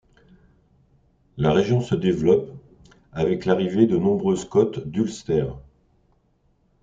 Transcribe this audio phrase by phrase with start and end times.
[1.37, 2.49] La région se développe,
[3.11, 5.45] avec l'arrivée de nombreux Scots d'Ulster.